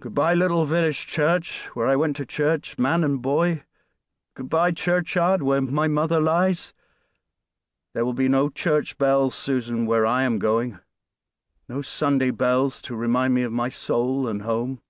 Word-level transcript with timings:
"Good 0.00 0.12
by, 0.16 0.34
little 0.34 0.64
village 0.64 1.06
church, 1.06 1.66
where 1.76 1.86
I 1.86 1.94
went 1.94 2.16
to 2.16 2.26
church 2.26 2.80
man 2.80 3.04
and 3.04 3.22
boy; 3.22 3.62
good 4.34 4.48
by, 4.48 4.72
churchyard, 4.72 5.40
where 5.40 5.60
my 5.60 5.86
mother 5.86 6.20
lies; 6.20 6.74
there 7.94 8.04
will 8.04 8.12
be 8.12 8.26
no 8.26 8.48
church 8.50 8.98
bells, 8.98 9.36
Susan, 9.36 9.86
where 9.86 10.04
I 10.04 10.24
am 10.24 10.40
going; 10.40 10.80
no 11.68 11.80
Sunday 11.80 12.32
bells 12.32 12.82
to 12.82 12.96
remind 12.96 13.34
me 13.34 13.44
of 13.44 13.52
my 13.52 13.68
soul 13.68 14.26
and 14.26 14.42
home." 14.42 14.80